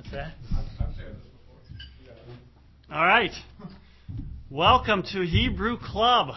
[0.00, 0.32] What's that?
[0.56, 1.14] I've said
[2.06, 2.14] this.
[2.90, 3.32] All right.
[4.48, 6.36] Welcome to Hebrew Club.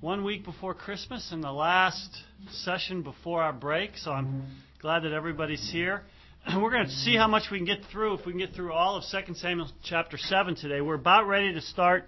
[0.00, 2.16] One week before Christmas and the last
[2.52, 4.44] session before our break, so I'm
[4.80, 6.02] glad that everybody's here.
[6.46, 8.14] And we're going to see how much we can get through.
[8.14, 11.52] If we can get through all of 2 Samuel chapter 7 today, we're about ready
[11.52, 12.04] to start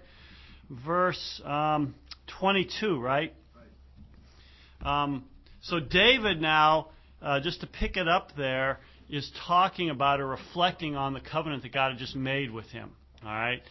[0.69, 1.93] verse um,
[2.39, 3.33] 22, right?
[4.81, 5.25] Um,
[5.61, 6.87] so David now,
[7.21, 8.79] uh, just to pick it up there,
[9.09, 12.91] is talking about or reflecting on the covenant that God had just made with him.
[13.23, 13.61] All right.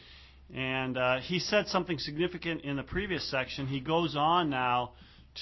[0.54, 3.66] And uh, he said something significant in the previous section.
[3.66, 4.92] He goes on now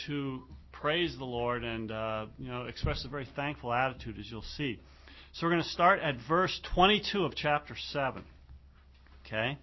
[0.06, 0.42] to
[0.72, 4.80] praise the Lord and uh, you know express a very thankful attitude, as you'll see.
[5.32, 8.24] So we're going to start at verse 22 of chapter 7.
[9.26, 9.58] Okay.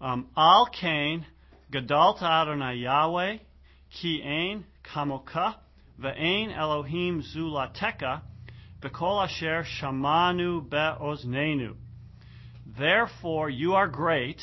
[0.00, 1.24] Um, Al Cain,
[1.72, 3.38] Gadalta Adonai Yahweh,
[4.00, 5.56] Ki Ein Kamoka,
[6.00, 8.22] Ve'ein Elohim Zulateka,
[8.80, 11.74] Bekol Asher Shamanu Be'oznenu.
[12.78, 14.40] Therefore you are great,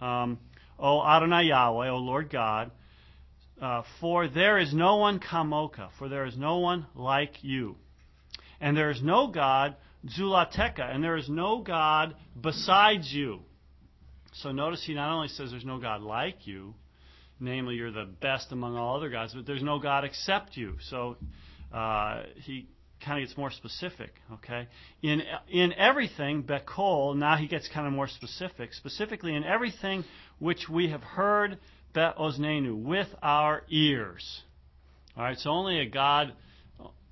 [0.00, 0.38] um,
[0.78, 2.70] O Adonai Yahweh, O Lord God,
[3.60, 7.76] uh, for there is no one kamoka, for there is no one like you.
[8.60, 9.76] And there is no God,
[10.06, 13.40] Zulateka, and there is no God besides you.
[14.34, 16.74] So notice he not only says there's no God like you,
[17.40, 20.74] namely you're the best among all other gods, but there's no God except you.
[20.90, 21.16] So
[21.72, 22.68] uh, he
[23.04, 24.12] kind of gets more specific.
[24.34, 24.66] Okay,
[25.02, 27.16] in in everything, Bekol.
[27.16, 28.72] Now he gets kind of more specific.
[28.74, 30.04] Specifically, in everything
[30.38, 31.58] which we have heard,
[31.94, 34.42] Be'oznenu, with our ears.
[35.16, 35.38] All right.
[35.38, 36.32] So only a God,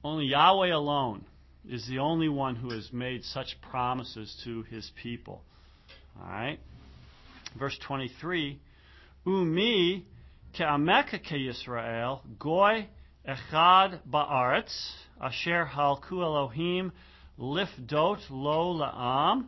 [0.04, 1.24] only Yahweh alone
[1.68, 5.42] is the only one who has made such promises to his people.
[6.20, 6.58] All right.
[7.58, 8.58] Verse 23,
[9.26, 10.04] Umi
[10.58, 12.86] ke'ameka ke'Yisrael, goy
[13.26, 16.92] echad ba'aretz, asher halku Elohim
[17.38, 19.46] lifdot lo la'am,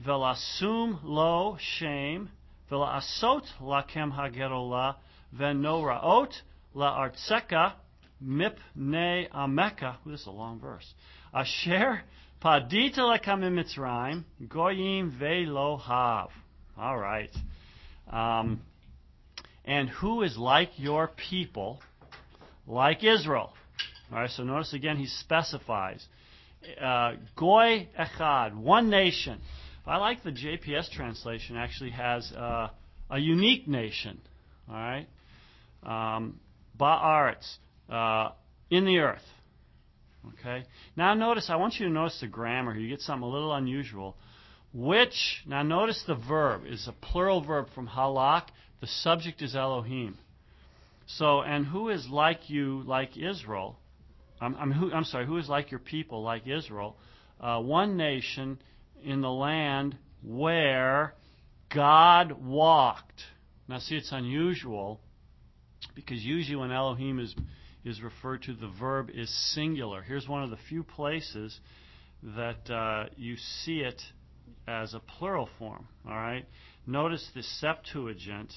[0.00, 2.30] velasum lo shem,
[2.70, 4.96] velasot lakem hagerola,
[5.38, 6.32] venoraot
[6.74, 7.74] la'artseka
[8.22, 9.96] mipnei ameka.
[10.06, 10.94] This is a long verse.
[11.32, 12.02] Asher
[12.42, 16.30] padita lekam mitzrayim, goyim velo hav.
[16.78, 17.30] All right.
[18.10, 18.60] Um,
[19.64, 21.80] and who is like your people,
[22.66, 23.52] like Israel?
[24.12, 26.04] All right, so notice again he specifies.
[26.80, 29.40] Uh, Goy Echad, one nation.
[29.86, 32.68] I like the JPS translation, actually has uh,
[33.10, 34.20] a unique nation.
[34.68, 35.06] All right?
[35.82, 36.40] Um,
[36.78, 37.56] Ba'aretz,
[37.90, 38.30] uh,
[38.70, 39.22] in the earth.
[40.40, 40.64] Okay?
[40.96, 42.82] Now notice, I want you to notice the grammar here.
[42.82, 44.16] You get something a little unusual.
[44.72, 48.44] Which, now notice the verb is a plural verb from halak.
[48.80, 50.18] The subject is Elohim.
[51.06, 53.78] So, and who is like you, like Israel?
[54.40, 56.96] I'm, I'm, who, I'm sorry, who is like your people, like Israel?
[57.40, 58.58] Uh, one nation
[59.02, 61.14] in the land where
[61.74, 63.22] God walked.
[63.68, 65.00] Now, see, it's unusual
[65.94, 67.34] because usually when Elohim is
[67.84, 70.02] is referred to, the verb is singular.
[70.02, 71.60] Here's one of the few places
[72.22, 74.00] that uh, you see it
[74.66, 75.86] as a plural form.
[76.06, 76.46] All right.
[76.86, 78.52] Notice the Septuagint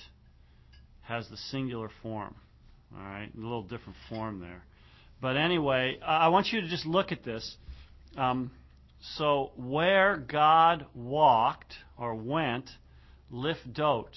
[1.07, 2.35] has the singular form.
[2.95, 4.63] All right, a little different form there.
[5.21, 7.55] But anyway, I want you to just look at this.
[8.15, 8.51] Um,
[9.15, 12.69] so where God walked or went,
[13.31, 14.09] lifdot,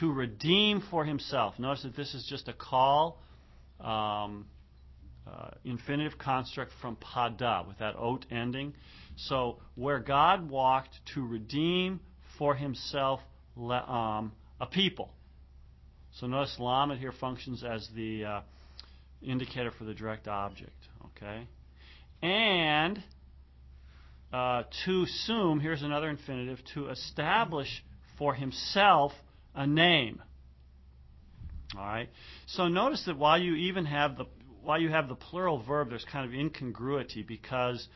[0.00, 1.58] to redeem for Himself.
[1.58, 3.14] Notice that this is just a Qal.
[3.80, 4.46] Um,
[5.26, 8.74] uh, infinitive construct from pada with that ot ending.
[9.16, 12.00] So where God walked to redeem
[12.38, 13.20] for himself
[13.56, 15.10] um, a people.
[16.20, 18.40] So notice lamed here functions as the uh,
[19.22, 20.76] indicator for the direct object.
[21.06, 21.46] Okay,
[22.20, 23.02] and
[24.32, 27.84] uh, to sum here's another infinitive to establish
[28.18, 29.12] for himself
[29.54, 30.22] a name.
[31.76, 32.08] All right.
[32.46, 34.26] So notice that while you even have the
[34.62, 37.88] while you have the plural verb, there's kind of incongruity because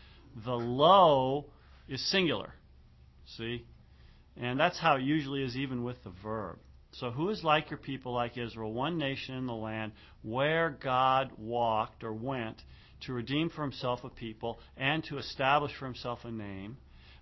[0.44, 1.46] the lo
[1.88, 2.52] is singular.
[3.36, 3.64] See?
[4.36, 6.58] And that's how it usually is even with the verb.
[6.98, 11.30] So who is like your people, like Israel, one nation in the land where God
[11.36, 12.62] walked or went
[13.02, 16.78] to redeem for himself a people and to establish for himself a name?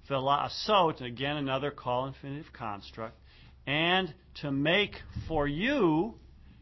[0.09, 3.19] Velasot, again another Qal infinitive construct,
[3.67, 4.95] and to make
[5.27, 6.15] for you,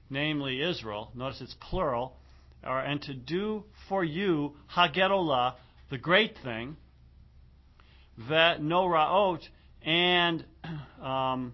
[0.08, 2.16] namely Israel, notice it's plural,
[2.64, 5.56] or, and to do for you Hagerolah,
[5.90, 6.76] the great thing,
[8.30, 9.42] that noraot,
[9.84, 10.44] and
[11.02, 11.52] um,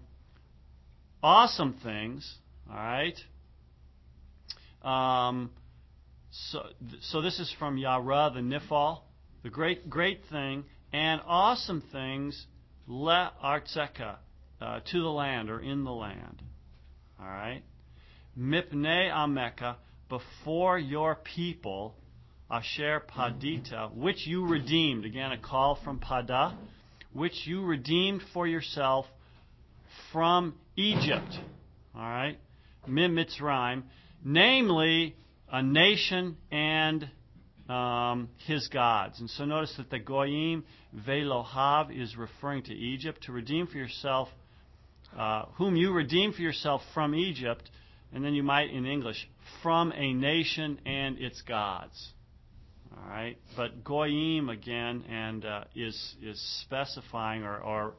[1.21, 2.37] awesome things,
[2.69, 3.17] all right?
[4.83, 5.51] Um,
[6.31, 6.63] so,
[7.01, 9.01] so this is from Yara, the Nifal,
[9.43, 10.63] the great, great thing,
[10.93, 12.45] and awesome things
[12.87, 14.15] le artseka,
[14.61, 16.41] uh, to the land or in the land.
[17.19, 17.61] All right?
[18.37, 19.75] Mipne ameka,
[20.07, 21.95] before your people,
[22.49, 25.05] asher padita, which you redeemed.
[25.05, 26.55] Again, a Qal from pada,
[27.13, 29.05] which you redeemed for yourself
[30.11, 31.37] from Egypt.
[31.93, 32.39] All right?
[32.87, 33.83] Mimitzrayim,
[34.23, 35.15] namely
[35.51, 37.09] a nation and
[37.67, 39.19] um, his gods.
[39.19, 40.63] And so notice that the goyim
[41.05, 44.29] velohav is referring to Egypt to redeem for yourself,
[45.17, 47.69] uh, whom you redeem for yourself from Egypt,
[48.13, 49.29] and then you might in English
[49.61, 52.13] from a nation and its gods.
[52.99, 57.93] All right, but goyim again and uh, is is specifying or, or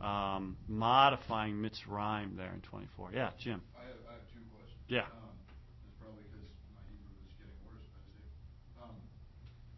[0.00, 3.12] um, modifying mitzrayim there in 24.
[3.12, 3.60] Yeah, Jim.
[3.76, 4.80] I have, I have two questions.
[4.88, 5.04] Yeah.
[5.12, 5.36] Um,
[5.84, 8.32] it's probably because my Hebrew is getting worse as I say.
[8.80, 8.96] Um,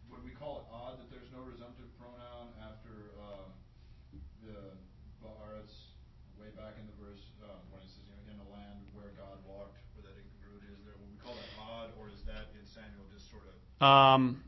[0.07, 3.51] when we call it odd that there's no resumptive pronoun after um,
[4.47, 4.79] the
[5.19, 5.75] ba'aretz,
[6.39, 9.11] way back in the verse um, when it says you know, in a land where
[9.19, 12.47] God walked, where that incongruity is there, would we call that odd, or is that
[12.55, 14.39] in Samuel just sort of Um?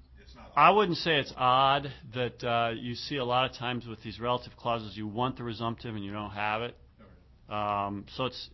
[0.58, 4.22] I wouldn't say it's odd that uh, you see a lot of times with these
[4.22, 6.78] relative clauses you want the resumptive and you don't have it.
[7.50, 8.50] Um, so it's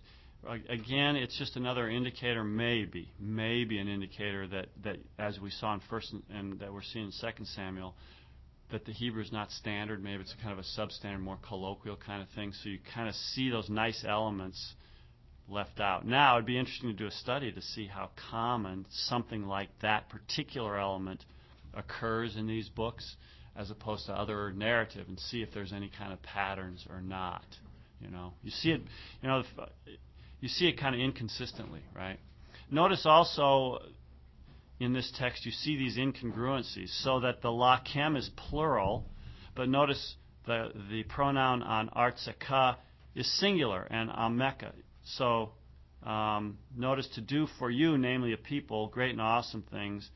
[0.67, 5.81] again, it's just another indicator, maybe, maybe an indicator that, that as we saw in
[5.91, 7.93] first and, and that we're seeing in Second Samuel,
[8.71, 10.03] that the Hebrew is not standard.
[10.03, 12.51] Maybe it's kind of a substandard, more colloquial kind of thing.
[12.63, 14.73] So you kind of see those nice elements
[15.47, 16.07] left out.
[16.07, 20.09] Now it'd be interesting to do a study to see how common something like that
[20.09, 21.23] particular element
[21.73, 23.15] occurs in these books,
[23.55, 27.45] as opposed to other narrative, and see if there's any kind of patterns or not.
[27.99, 28.81] You know, you see it.
[29.21, 29.43] You know,
[30.39, 32.19] you see it kind of inconsistently, right?
[32.69, 33.79] Notice also
[34.79, 39.05] in this text you see these incongruencies, so that the lachem is plural,
[39.55, 40.15] but notice
[40.45, 42.77] the the pronoun on artseka
[43.13, 44.71] is singular and ameka.
[45.03, 45.51] So
[46.03, 50.09] um, notice to do for you, namely a people, great and awesome things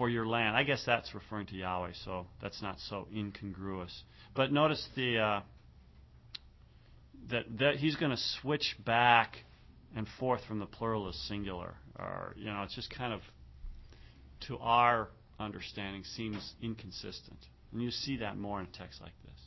[0.00, 0.56] for your land.
[0.56, 3.92] I guess that's referring to Yahweh, so that's not so incongruous.
[4.34, 5.40] But notice the uh,
[7.28, 9.36] that that he's going to switch back
[9.94, 13.20] and forth from the plural to singular, or you know, it's just kind of
[14.46, 17.38] to our understanding seems inconsistent,
[17.70, 19.38] and you see that more in a text like this.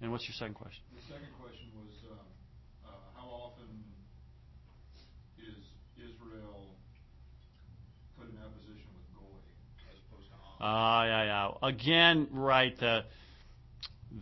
[0.00, 0.84] And what's your second question?
[0.94, 2.18] The second question was, um,
[2.86, 3.66] uh, how often
[5.42, 5.66] is
[5.98, 6.78] Israel
[8.14, 9.42] put in opposition with Goy
[9.90, 9.98] as
[10.60, 11.68] Ah, yeah, yeah.
[11.68, 12.78] Again, right.
[12.78, 13.04] The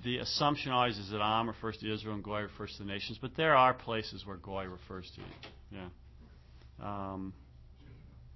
[0.02, 3.18] the assumption always is that Am refers to Israel and Goy refers to the nations,
[3.20, 5.78] but there are places where Goy refers to you.
[5.78, 5.88] Yeah.
[6.82, 7.32] Um,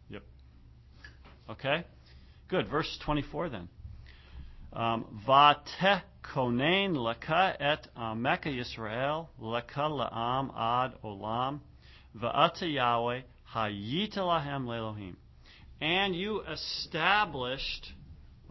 [0.09, 0.23] yep.
[1.50, 1.85] Okay.
[2.49, 2.69] Good.
[2.69, 3.69] Verse 24 then.
[4.73, 11.61] Um, Vateh konen leka et ameka Yisrael leka la'am ad olam
[12.17, 13.23] va'ata Yahweh
[13.55, 15.15] hayita lahem le'elohim.
[15.81, 17.93] And you established,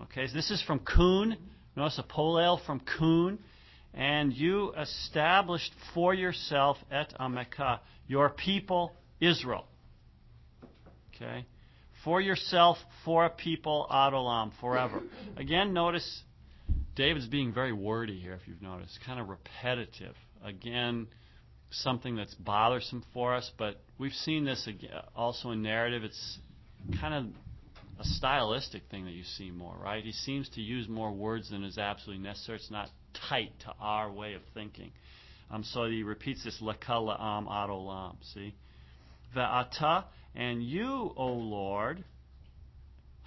[0.04, 1.38] okay, so this is from Kun.
[1.76, 3.40] Notice a polel from Kun.
[3.94, 9.66] And you established for yourself et ameka, your people Israel.
[11.16, 11.46] Okay?
[12.04, 15.02] For yourself, for a people, ad olam, forever.
[15.36, 16.24] Again, notice
[16.96, 19.00] David's being very wordy here, if you've noticed.
[19.06, 20.16] Kind of repetitive.
[20.44, 21.08] Again,
[21.72, 24.68] something that's bothersome for us, but we've seen this
[25.16, 26.04] also in narrative.
[26.04, 26.38] It's
[27.00, 27.26] kind of
[28.00, 30.04] a stylistic thing that you see more, right?
[30.04, 32.58] He seems to use more words than is absolutely necessary.
[32.58, 32.90] It's not
[33.30, 34.92] tight to our way of thinking.
[35.50, 38.16] Um, so he repeats this leka la'am ad olam.
[38.34, 38.54] See,
[39.36, 42.04] ve'ata and you, O Lord,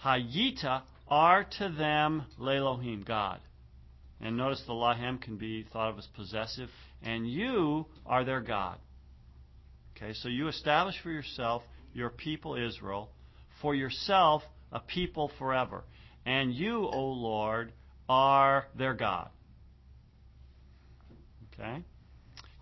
[0.05, 3.41] hayita are to them le'elohim God.
[4.21, 6.69] And notice the lahem can be thought of as possessive,
[7.03, 8.79] and you are their God.
[9.97, 11.63] Okay, so you establish for yourself
[11.93, 13.11] your people Israel,
[13.61, 15.85] for yourself a people forever.
[16.25, 17.73] And you, O Lord,
[18.09, 19.29] are their God.
[21.55, 21.83] Okay?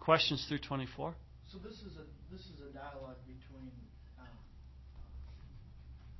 [0.00, 1.14] Questions through 24?
[1.52, 3.70] So this is a this is a dialogue between
[4.18, 4.26] um,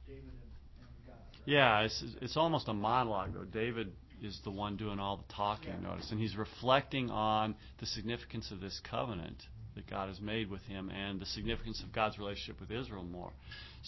[0.07, 0.33] David and,
[0.81, 1.15] and God.
[1.15, 1.43] Right?
[1.45, 3.45] Yeah, it's, it's almost a monologue, though.
[3.45, 3.93] David
[4.23, 5.91] is the one doing all the talking, Yeah.
[5.91, 6.11] notice.
[6.11, 9.43] And he's reflecting on the significance of this covenant
[9.79, 13.31] that God has made with him and the significance of God's relationship with Israel more.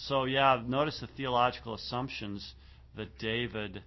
[0.07, 2.53] So, yeah, notice the theological assumptions
[2.95, 3.83] that David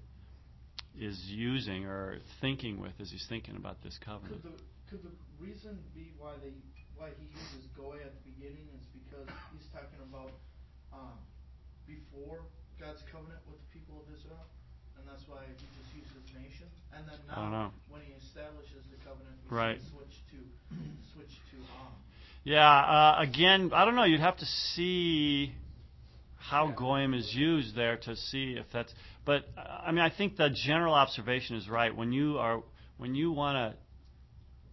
[1.00, 4.42] is using or thinking with as he's thinking about this covenant.
[4.42, 6.52] Could the could the reason be why they
[6.94, 10.30] why he uses goy at the beginning is because he's talking about
[10.92, 11.18] um,
[11.88, 12.44] before
[12.78, 14.44] God's covenant with the people of Israel,
[14.98, 16.66] and that's why he just uses nation?
[16.92, 17.70] And then I don't now, know.
[17.88, 19.80] when he establishes the covenant, we Right.
[19.80, 20.38] see switch to
[21.12, 21.92] switch to Am.
[22.44, 24.04] Yeah, uh, again, I don't know.
[24.04, 25.54] You'd have to see
[26.36, 26.74] how Yeah.
[26.74, 28.94] goyim is used there to see if that's.
[29.24, 31.94] But uh, I mean, I think the general observation is right.
[31.94, 32.62] When you are,
[32.98, 33.78] when you want to,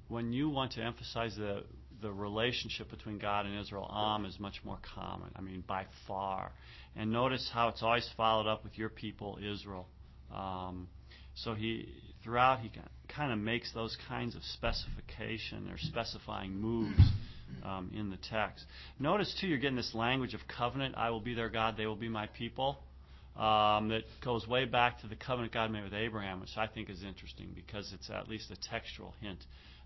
[0.09, 1.63] when you want to emphasize the
[2.01, 5.29] the relationship between God and Israel, Am is much more common.
[5.35, 6.51] I mean, by far.
[6.95, 9.87] And notice how it's always followed up with your people, Israel.
[10.35, 10.88] Um,
[11.35, 11.89] so he
[12.23, 12.71] throughout he
[13.07, 17.01] kind of makes those kinds of specification or specifying moves
[17.63, 18.65] um, in the text.
[19.00, 20.95] Notice too, you're getting this language of covenant.
[20.97, 22.77] I will be their God; they will be my people.
[23.35, 26.89] Um, that goes way back to the covenant God made with Abraham, which I think
[26.89, 29.39] is interesting because it's at least a textual hint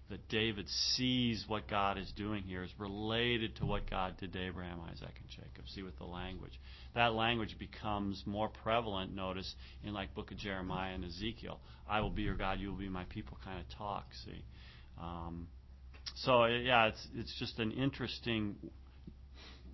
[0.10, 4.40] that David sees what God is doing here is related to what God did to
[4.40, 5.68] Abraham, Isaac, and Jacob.
[5.74, 6.60] See with the language.
[6.96, 11.60] That language becomes more prevalent, notice, in like book of Jeremiah and Ezekiel.
[11.88, 14.44] I will be your God, you will be my people kind of talk, see.
[15.00, 15.48] Um,
[16.16, 18.56] so yeah, it's it's just an interesting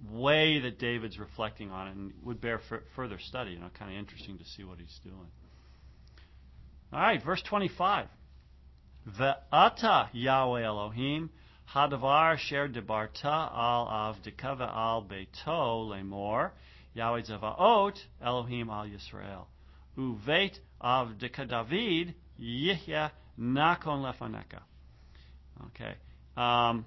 [0.10, 3.52] way that David's reflecting on it and would bear f- further study.
[3.52, 5.28] You know, kind of interesting to see what he's doing.
[6.92, 8.08] All right, verse 25.
[9.20, 11.30] Ve'ata Yahweh Elohim
[11.74, 16.52] hadavar sher debarta al avdika ve'al beito lemor
[16.94, 19.46] Yahweh zavaot Elohim al Yisrael
[19.98, 24.62] uvet avdika David yihya nakon lefaneka.
[25.68, 25.96] Okay.
[26.38, 26.86] Um,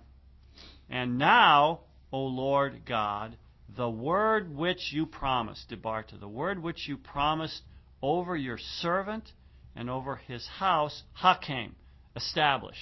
[0.91, 1.81] and now,
[2.13, 3.37] O Lord God,
[3.77, 7.63] the word which you promised, Debarta, the word which you promised
[8.03, 9.33] over your servant
[9.75, 11.75] and over his house, Hakem,
[12.15, 12.77] establish.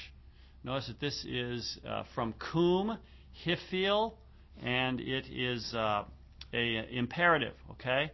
[0.64, 2.98] Notice that this is uh, from Kum,
[3.44, 4.14] Hifil,
[4.62, 6.04] and it is uh,
[6.52, 7.54] a imperative.
[7.72, 8.10] Okay,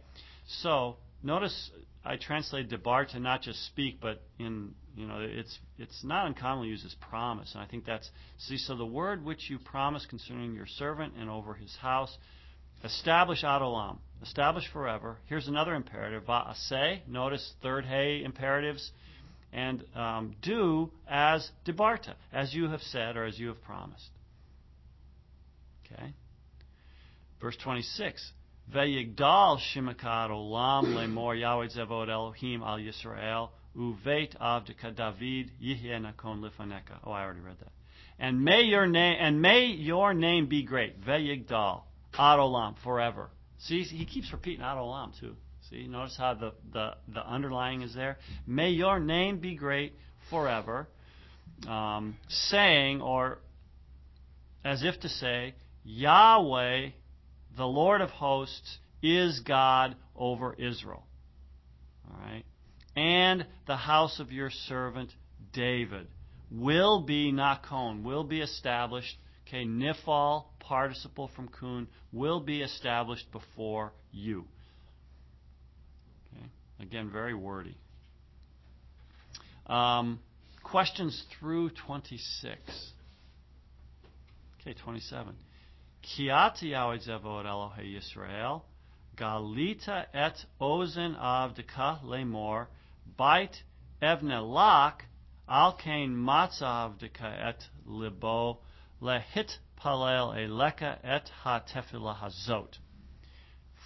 [0.61, 1.71] so notice
[2.03, 6.85] I translated Debarta not just speak, but in you know it's it's not uncommonly used
[6.85, 8.57] as promise, and I think that's see.
[8.57, 12.15] So the word which you promise concerning your servant and over his house,
[12.83, 15.17] establish Adolam, establish forever.
[15.27, 17.07] Here's another imperative, Va'aseh.
[17.07, 18.91] Notice third Hey imperatives
[19.51, 24.09] and um, do as debarta, as you have said or as you have promised.
[25.85, 26.13] Okay.
[27.41, 28.33] Verse 26.
[28.73, 36.99] Veyigdal shimakad olam lemor Yahweh zevod Elohim al Yisrael uvet avdika David yihye lifaneka.
[37.03, 37.71] Oh, I already read that.
[38.19, 41.01] And may your name and may your name be great.
[41.01, 41.81] Veyigdal
[42.13, 43.29] ad olam forever.
[43.59, 45.35] See, he keeps repeating ad olam too.
[45.69, 48.17] See, notice how the, the, the underlying is there.
[48.47, 49.93] May your name be great
[50.29, 50.87] forever.
[51.67, 53.39] Um, saying, or
[54.63, 56.89] as if to say, Yahweh,
[57.59, 61.03] the Lord of hosts, is God over Israel.
[62.09, 62.43] All right?
[62.95, 65.11] And the house of your servant
[65.53, 66.07] David
[66.49, 69.15] will be nakon, will be established.
[69.47, 74.45] Okay, nifal, participle from kun, will be established before you.
[76.33, 76.45] Okay,
[76.79, 77.75] Again, very wordy.
[79.67, 80.19] Um,
[80.63, 82.59] questions through 26.
[84.61, 85.35] Okay, 27.
[86.03, 88.61] Kiati Yahweh Elohe Yisrael,
[89.15, 92.67] Galita et ozen avdika lemor,
[93.17, 93.63] bait
[94.01, 95.05] evne lak,
[95.49, 98.59] alkain matza avdika et libo,
[99.01, 102.77] lehit palel eleka et ha tefillah hazot.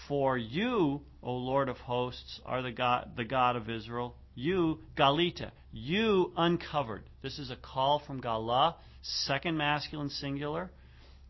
[0.07, 4.15] For you, O Lord of hosts, are the God, the God of Israel.
[4.35, 7.03] You, Galita, you uncovered.
[7.21, 10.71] This is a Qal from Gala, second masculine singular.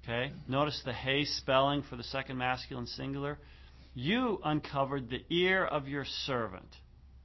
[0.03, 3.39] Okay, notice the hay spelling for the second masculine singular.
[3.93, 6.67] You uncovered the ear of your servant,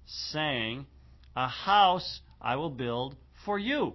[0.06, 0.86] saying,
[1.34, 3.94] A house I will build for you.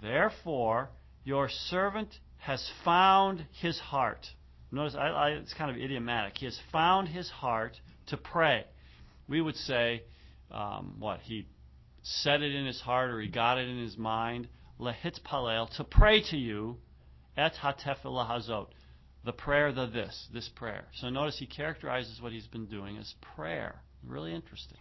[0.00, 0.90] Therefore,
[1.24, 4.26] your servant has found his heart.
[4.70, 6.38] Notice I, I, it's kind of idiomatic.
[6.38, 7.72] He has found his heart
[8.08, 8.64] to pray.
[9.28, 10.04] We would say,
[10.52, 11.20] um, what?
[11.20, 11.48] He
[12.02, 14.46] set it in his heart or he got it in his mind.
[14.78, 16.76] Lehit palel, to pray to you,
[17.36, 18.68] et hatefillah hazot.
[19.24, 20.84] The prayer, the this, this prayer.
[21.00, 23.76] So notice he characterizes what he's been doing as prayer.
[24.06, 24.78] Really interesting.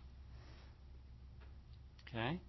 [2.09, 2.39] Okay?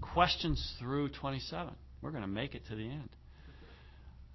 [0.00, 1.72] Questions through 27.
[2.02, 3.08] We're going to make it to the end.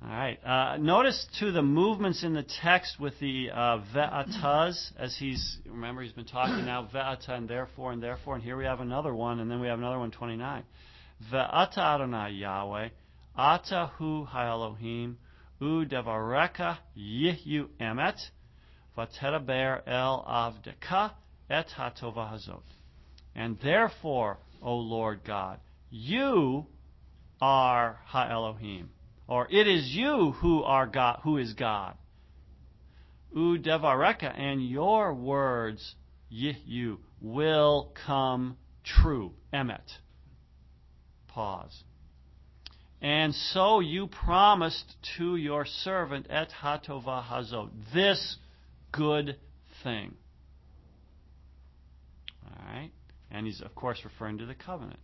[0.02, 0.38] All right.
[0.46, 6.04] Uh, notice too the movements in the text with the uh, ve'ataz, as he's remember
[6.04, 9.40] he's been talking now ve'ata and therefore and therefore, and here we have another one,
[9.40, 10.64] and then we have another one, 29.
[11.34, 12.90] Ve'ata Adonai Yahweh,
[13.38, 15.17] ata hu ha'elohim,
[15.62, 18.20] devareka yihyu emet,
[18.98, 21.12] vateraber el avdeka
[21.50, 22.63] et hatova hazot.
[23.36, 26.65] And therefore, O Lord God, you
[27.39, 28.89] are Ha Elohim,
[29.27, 31.96] or it is you who are God, who is God.
[33.36, 35.96] U devareka, and your words,
[36.29, 39.34] you, will come true.
[39.53, 40.00] Emet.
[41.27, 41.84] Pause.
[43.01, 48.38] And so you promised to your servant et hatova hazot, this
[48.92, 49.38] good
[49.84, 50.16] thing.
[52.44, 52.92] All right?
[53.30, 55.00] And he's, of course, referring to the covenant.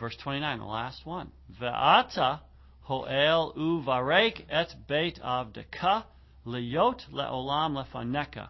[0.00, 1.30] Verse 29, the last one.
[1.60, 2.40] Ve'ata
[2.80, 6.04] ho'el uvarek et beit avdeka
[6.46, 8.48] liyot le'olam lefaneka.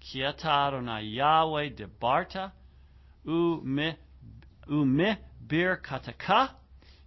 [0.00, 2.52] Ki Adonai Yahweh debarta
[3.26, 3.96] u'mi
[5.46, 6.50] bir kataka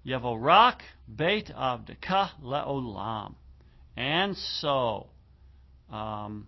[0.05, 0.79] Yevorak
[1.13, 3.35] Beit Avdeka Leolam.
[3.95, 5.07] And so,
[5.91, 6.47] um,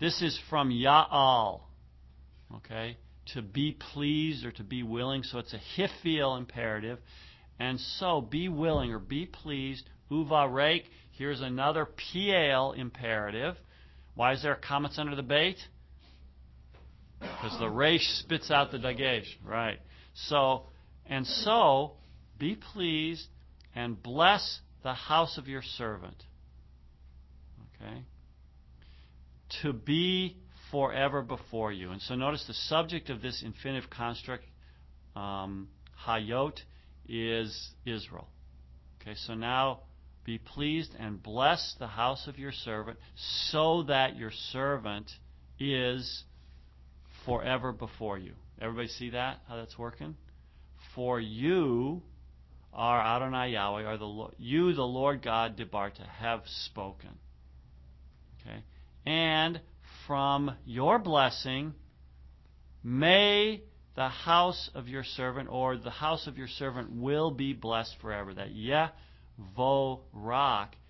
[0.00, 1.60] this is from Ya'al.
[2.56, 2.96] Okay?
[3.34, 5.22] To be pleased or to be willing.
[5.22, 6.98] So it's a hiphil imperative.
[7.58, 9.88] And so, be willing or be pleased.
[10.10, 10.82] Uvarek.
[11.12, 13.56] Here's another piel imperative.
[14.16, 15.56] Why is there a qamets under the bait?
[17.20, 19.26] Because the resh spits out the dagesh.
[19.44, 19.78] Right.
[20.14, 20.64] So,
[21.06, 21.92] and so,
[22.38, 23.26] be pleased
[23.74, 26.22] and bless the house of your servant.
[27.82, 28.02] Okay?
[29.62, 30.36] To be
[30.70, 31.90] forever before you.
[31.90, 34.44] And so notice the subject of this infinitive construct,
[35.14, 35.68] um,
[36.06, 36.58] Hayot,
[37.08, 38.28] is Israel.
[39.00, 39.80] Okay, so now
[40.24, 42.98] be pleased and bless the house of your servant
[43.50, 45.10] so that your servant
[45.60, 46.24] is
[47.24, 48.32] forever before you.
[48.60, 49.40] Everybody see that?
[49.48, 50.16] How that's working?
[50.94, 52.02] For you
[52.74, 57.10] are Adonai Yahweh, or the you, the Lord God, Debarta, have spoken.
[58.40, 58.64] Okay?
[59.06, 59.60] And
[60.06, 61.74] from your blessing,
[62.82, 63.62] may
[63.96, 68.34] the house of your servant, or the house of your servant will be blessed forever.
[68.34, 68.88] That Yevorak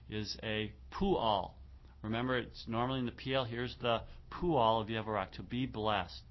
[0.08, 1.52] is a pu'al.
[2.02, 3.46] Remember, it's normally in the piel.
[3.46, 6.22] Here's the pu'al of Yevorak, to be blessed.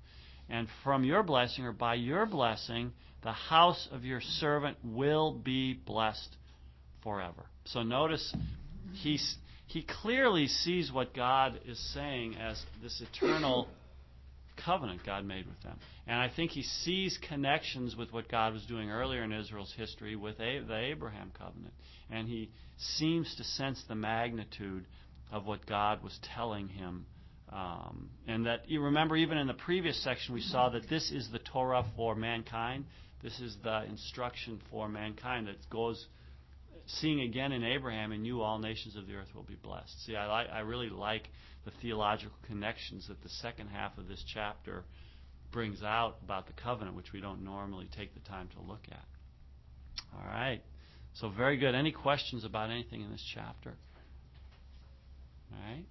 [0.49, 2.91] And from your blessing, or by your blessing,
[3.23, 6.35] the house of your servant will be blessed
[7.01, 7.45] forever.
[7.65, 8.33] So notice
[9.01, 9.35] he's,
[9.67, 13.67] he clearly sees what God is saying as this eternal
[14.65, 15.79] covenant God made with them.
[16.05, 20.15] And I think he sees connections with what God was doing earlier in Israel's history
[20.15, 21.73] with the Abraham covenant.
[22.09, 24.85] And he seems to sense the magnitude
[25.31, 27.05] of what God was telling him.
[27.51, 31.29] Um, and that you remember, even in the previous section, we saw that this is
[31.31, 32.85] the Torah for mankind.
[33.23, 36.05] This is the instruction for mankind that goes
[36.85, 40.05] seeing again in Abraham, and you, all nations of the earth, will be blessed.
[40.05, 41.29] See, I, I really like
[41.63, 44.83] the theological connections that the second half of this chapter
[45.53, 49.05] brings out about the covenant, which we don't normally take the time to look at.
[50.13, 50.61] All right.
[51.13, 51.75] So, very good.
[51.75, 53.75] Any questions about anything in this chapter?
[55.53, 55.85] All right.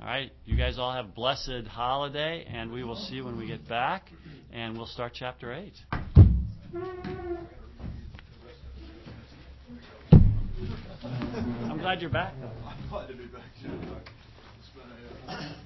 [0.00, 0.32] All right.
[0.46, 4.10] You guys all have blessed holiday, and we will see you when we get back,
[4.52, 5.99] and we'll start chapter 8.
[6.72, 7.38] I'm
[11.78, 12.34] glad you're back.
[12.66, 13.42] I'm glad to be back